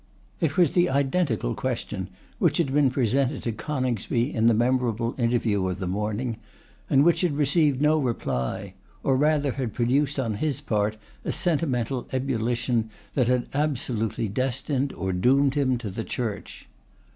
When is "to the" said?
15.77-16.03